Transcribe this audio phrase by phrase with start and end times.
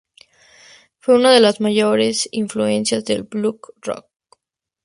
[0.97, 4.07] Fue unas de las mayores influencias del "blues rock".